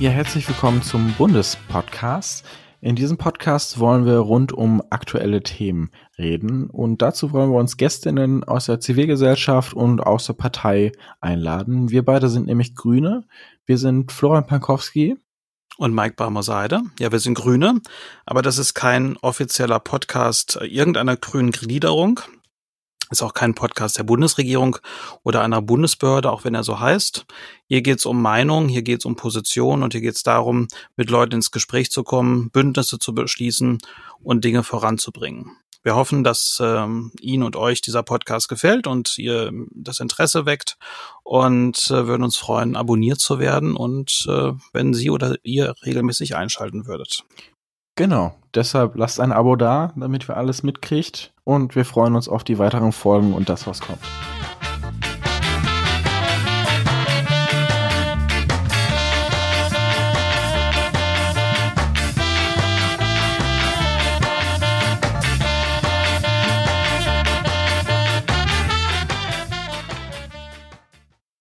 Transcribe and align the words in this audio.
Ja, 0.00 0.08
herzlich 0.08 0.48
willkommen 0.48 0.80
zum 0.80 1.12
Bundespodcast. 1.18 2.46
In 2.80 2.96
diesem 2.96 3.18
Podcast 3.18 3.78
wollen 3.80 4.06
wir 4.06 4.16
rund 4.16 4.50
um 4.50 4.82
aktuelle 4.88 5.42
Themen 5.42 5.90
reden 6.16 6.70
und 6.70 7.02
dazu 7.02 7.34
wollen 7.34 7.50
wir 7.50 7.58
uns 7.58 7.76
Gästinnen 7.76 8.42
aus 8.42 8.64
der 8.64 8.80
Zivilgesellschaft 8.80 9.74
und 9.74 10.00
aus 10.00 10.24
der 10.24 10.32
Partei 10.32 10.92
einladen. 11.20 11.90
Wir 11.90 12.02
beide 12.02 12.30
sind 12.30 12.46
nämlich 12.46 12.74
Grüne. 12.74 13.26
Wir 13.66 13.76
sind 13.76 14.10
Florian 14.10 14.46
Pankowski 14.46 15.18
und 15.76 15.94
Mike 15.94 16.14
Barmer-Seide. 16.16 16.80
Ja, 16.98 17.12
wir 17.12 17.18
sind 17.18 17.34
Grüne, 17.34 17.82
aber 18.24 18.40
das 18.40 18.56
ist 18.56 18.72
kein 18.72 19.18
offizieller 19.18 19.80
Podcast 19.80 20.58
irgendeiner 20.62 21.18
grünen 21.18 21.50
Gliederung. 21.50 22.20
Ist 23.10 23.22
auch 23.22 23.34
kein 23.34 23.54
Podcast 23.54 23.98
der 23.98 24.04
Bundesregierung 24.04 24.78
oder 25.24 25.42
einer 25.42 25.60
Bundesbehörde, 25.60 26.30
auch 26.30 26.44
wenn 26.44 26.54
er 26.54 26.62
so 26.62 26.78
heißt. 26.78 27.26
Hier 27.66 27.82
geht 27.82 27.98
es 27.98 28.06
um 28.06 28.22
Meinung, 28.22 28.68
hier 28.68 28.82
geht 28.82 29.00
es 29.00 29.04
um 29.04 29.16
Position 29.16 29.82
und 29.82 29.92
hier 29.92 30.00
geht 30.00 30.14
es 30.14 30.22
darum, 30.22 30.68
mit 30.96 31.10
Leuten 31.10 31.34
ins 31.34 31.50
Gespräch 31.50 31.90
zu 31.90 32.04
kommen, 32.04 32.50
Bündnisse 32.50 33.00
zu 33.00 33.12
beschließen 33.12 33.78
und 34.22 34.44
Dinge 34.44 34.62
voranzubringen. 34.62 35.56
Wir 35.82 35.96
hoffen, 35.96 36.24
dass 36.24 36.60
ähm, 36.62 37.10
Ihnen 37.20 37.42
und 37.42 37.56
euch 37.56 37.80
dieser 37.80 38.02
Podcast 38.02 38.48
gefällt 38.48 38.86
und 38.86 39.16
ihr 39.18 39.50
das 39.70 39.98
Interesse 40.00 40.44
weckt 40.44 40.76
und 41.24 41.90
äh, 41.90 42.06
würden 42.06 42.22
uns 42.22 42.36
freuen, 42.36 42.76
abonniert 42.76 43.18
zu 43.18 43.38
werden 43.38 43.76
und 43.76 44.26
äh, 44.28 44.52
wenn 44.72 44.92
Sie 44.92 45.10
oder 45.10 45.36
ihr 45.42 45.74
regelmäßig 45.84 46.36
einschalten 46.36 46.86
würdet. 46.86 47.24
Genau, 48.00 48.32
deshalb 48.54 48.96
lasst 48.96 49.20
ein 49.20 49.30
Abo 49.30 49.56
da, 49.56 49.92
damit 49.94 50.26
wir 50.26 50.38
alles 50.38 50.62
mitkriegt 50.62 51.34
und 51.44 51.76
wir 51.76 51.84
freuen 51.84 52.14
uns 52.14 52.30
auf 52.30 52.44
die 52.44 52.58
weiteren 52.58 52.92
Folgen 52.92 53.34
und 53.34 53.50
das, 53.50 53.66
was 53.66 53.82
kommt. 53.82 53.98